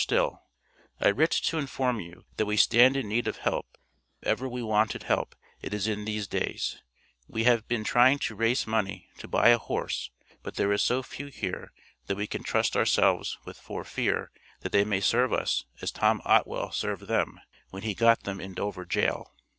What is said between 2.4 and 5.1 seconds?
we stand in need of help if ever we wonted